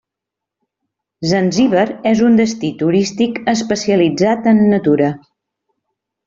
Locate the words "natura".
4.75-5.13